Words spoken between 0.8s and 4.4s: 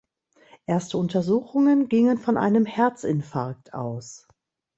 Untersuchungen gingen von einem Herzinfarkt aus.